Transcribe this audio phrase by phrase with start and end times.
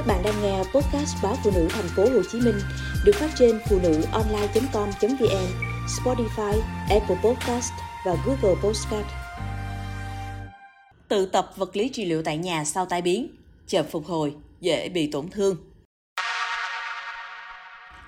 [0.00, 2.54] Các bạn đang nghe podcast báo phụ nữ thành phố Hồ Chí Minh
[3.04, 5.46] được phát trên phụ nữ online.com.vn,
[5.86, 7.72] Spotify, Apple Podcast
[8.06, 9.06] và Google Podcast.
[11.08, 13.28] Tự tập vật lý trị liệu tại nhà sau tai biến,
[13.66, 15.56] chậm phục hồi, dễ bị tổn thương.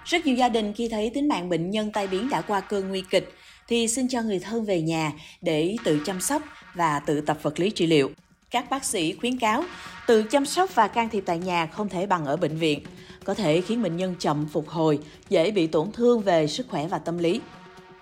[0.04, 2.88] Rất nhiều gia đình khi thấy tính mạng bệnh nhân tai biến đã qua cơn
[2.88, 3.34] nguy kịch
[3.68, 6.42] thì xin cho người thân về nhà để tự chăm sóc
[6.74, 8.10] và tự tập vật lý trị liệu.
[8.50, 9.64] Các bác sĩ khuyến cáo
[10.06, 12.80] tự chăm sóc và can thiệp tại nhà không thể bằng ở bệnh viện,
[13.24, 16.88] có thể khiến bệnh nhân chậm phục hồi, dễ bị tổn thương về sức khỏe
[16.88, 17.40] và tâm lý.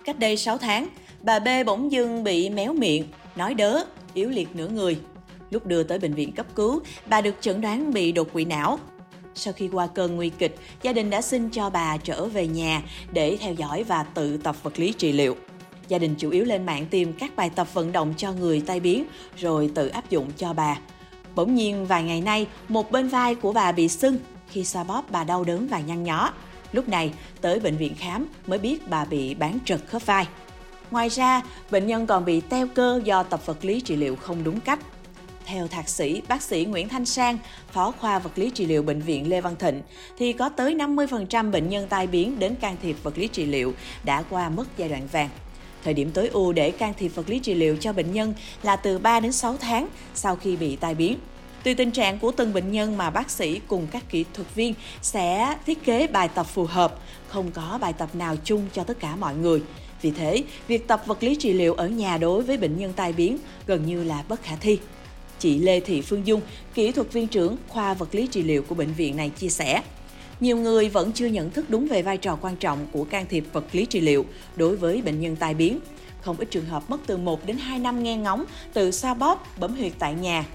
[0.05, 0.87] Cách đây 6 tháng,
[1.21, 4.99] bà B bỗng dưng bị méo miệng, nói đớ, yếu liệt nửa người.
[5.49, 8.79] Lúc đưa tới bệnh viện cấp cứu, bà được chẩn đoán bị đột quỵ não.
[9.35, 12.81] Sau khi qua cơn nguy kịch, gia đình đã xin cho bà trở về nhà
[13.13, 15.35] để theo dõi và tự tập vật lý trị liệu.
[15.87, 18.79] Gia đình chủ yếu lên mạng tìm các bài tập vận động cho người tai
[18.79, 19.05] biến
[19.37, 20.77] rồi tự áp dụng cho bà.
[21.35, 24.17] Bỗng nhiên vài ngày nay, một bên vai của bà bị sưng,
[24.49, 26.33] khi xoa bóp bà đau đớn và nhăn nhó.
[26.71, 30.27] Lúc này, tới bệnh viện khám mới biết bà bị bán trật khớp vai.
[30.91, 34.43] Ngoài ra, bệnh nhân còn bị teo cơ do tập vật lý trị liệu không
[34.43, 34.79] đúng cách.
[35.45, 37.37] Theo thạc sĩ bác sĩ Nguyễn Thanh Sang,
[37.71, 39.81] phó khoa vật lý trị liệu bệnh viện Lê Văn Thịnh,
[40.17, 43.73] thì có tới 50% bệnh nhân tai biến đến can thiệp vật lý trị liệu
[44.03, 45.29] đã qua mất giai đoạn vàng.
[45.83, 48.75] Thời điểm tối ưu để can thiệp vật lý trị liệu cho bệnh nhân là
[48.75, 51.17] từ 3 đến 6 tháng sau khi bị tai biến.
[51.63, 54.73] Tùy tình trạng của từng bệnh nhân mà bác sĩ cùng các kỹ thuật viên
[55.01, 58.99] sẽ thiết kế bài tập phù hợp, không có bài tập nào chung cho tất
[58.99, 59.61] cả mọi người.
[60.01, 63.13] Vì thế, việc tập vật lý trị liệu ở nhà đối với bệnh nhân tai
[63.13, 63.37] biến
[63.67, 64.79] gần như là bất khả thi.
[65.39, 66.41] Chị Lê Thị Phương Dung,
[66.73, 69.81] kỹ thuật viên trưởng khoa vật lý trị liệu của bệnh viện này chia sẻ
[70.41, 73.43] nhiều người vẫn chưa nhận thức đúng về vai trò quan trọng của can thiệp
[73.53, 74.25] vật lý trị liệu
[74.55, 75.79] đối với bệnh nhân tai biến.
[76.21, 79.59] Không ít trường hợp mất từ 1 đến 2 năm nghe ngóng, tự xoa bóp,
[79.59, 80.45] bấm huyệt tại nhà.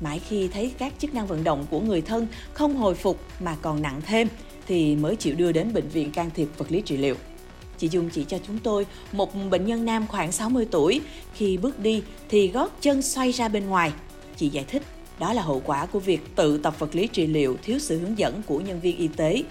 [0.00, 3.56] Mãi khi thấy các chức năng vận động của người thân không hồi phục mà
[3.62, 4.28] còn nặng thêm,
[4.66, 7.14] thì mới chịu đưa đến bệnh viện can thiệp vật lý trị liệu.
[7.78, 11.00] Chị Dung chỉ cho chúng tôi một bệnh nhân nam khoảng 60 tuổi,
[11.34, 13.92] khi bước đi thì gót chân xoay ra bên ngoài.
[14.36, 14.82] Chị giải thích
[15.18, 18.18] đó là hậu quả của việc tự tập vật lý trị liệu thiếu sự hướng
[18.18, 19.42] dẫn của nhân viên y tế.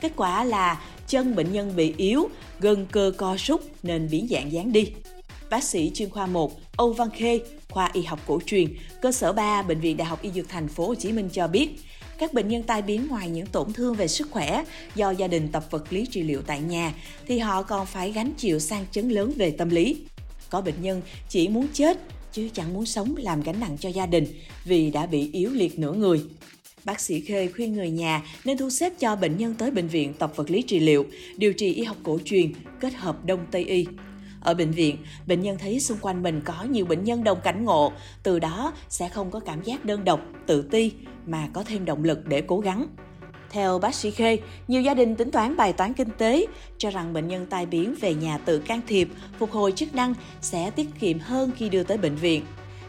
[0.00, 2.28] Kết quả là chân bệnh nhân bị yếu,
[2.60, 4.92] gân cơ co rút nên biến dạng dáng đi.
[5.50, 9.32] Bác sĩ chuyên khoa 1 Âu Văn Khê, khoa y học cổ truyền, cơ sở
[9.32, 11.68] 3 Bệnh viện Đại học Y Dược Thành phố Hồ Chí Minh cho biết,
[12.18, 14.64] các bệnh nhân tai biến ngoài những tổn thương về sức khỏe
[14.94, 16.94] do gia đình tập vật lý trị liệu tại nhà
[17.26, 19.96] thì họ còn phải gánh chịu sang chấn lớn về tâm lý.
[20.50, 21.98] Có bệnh nhân chỉ muốn chết
[22.32, 24.24] chứ chẳng muốn sống làm gánh nặng cho gia đình
[24.64, 26.22] vì đã bị yếu liệt nửa người.
[26.84, 30.14] Bác sĩ Khê khuyên người nhà nên thu xếp cho bệnh nhân tới bệnh viện
[30.14, 31.06] tập vật lý trị liệu,
[31.36, 33.86] điều trị y học cổ truyền kết hợp đông tây y.
[34.40, 34.96] Ở bệnh viện,
[35.26, 38.72] bệnh nhân thấy xung quanh mình có nhiều bệnh nhân đồng cảnh ngộ, từ đó
[38.88, 40.92] sẽ không có cảm giác đơn độc, tự ti
[41.26, 42.86] mà có thêm động lực để cố gắng.
[43.50, 44.38] Theo bác sĩ Khê,
[44.68, 46.46] nhiều gia đình tính toán bài toán kinh tế,
[46.78, 50.14] cho rằng bệnh nhân tai biến về nhà tự can thiệp, phục hồi chức năng
[50.40, 52.44] sẽ tiết kiệm hơn khi đưa tới bệnh viện.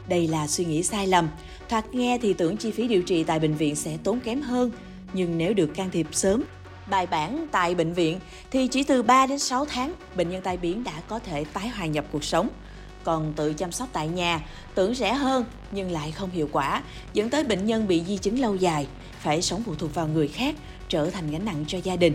[0.08, 1.30] Đây là suy nghĩ sai lầm.
[1.70, 4.72] Thoạt nghe thì tưởng chi phí điều trị tại bệnh viện sẽ tốn kém hơn,
[5.14, 6.44] nhưng nếu được can thiệp sớm,
[6.90, 8.20] bài bản tại bệnh viện
[8.52, 11.70] thì chỉ từ 3 đến 6 tháng, bệnh nhân tai biến đã có thể tái
[11.70, 12.50] hòa nhập cuộc sống.
[13.04, 14.42] Còn tự chăm sóc tại nhà,
[14.76, 16.84] tưởng rẻ hơn nhưng lại không hiệu quả,
[17.14, 18.88] dẫn tới bệnh nhân bị di chứng lâu dài,
[19.20, 20.56] phải sống phụ thuộc vào người khác,
[20.90, 22.14] trở thành gánh nặng cho gia đình.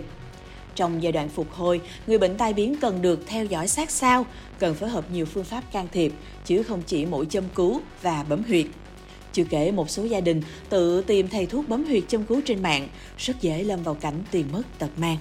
[0.75, 4.27] Trong giai đoạn phục hồi, người bệnh tai biến cần được theo dõi sát sao,
[4.59, 6.13] cần phối hợp nhiều phương pháp can thiệp,
[6.45, 8.67] chứ không chỉ mỗi châm cứu và bấm huyệt.
[9.33, 12.63] Chưa kể một số gia đình tự tìm thầy thuốc bấm huyệt châm cứu trên
[12.63, 15.19] mạng, rất dễ lâm vào cảnh tiền mất tật mang.